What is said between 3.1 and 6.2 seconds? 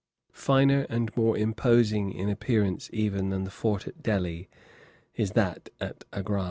than the fort at Delhi, is that at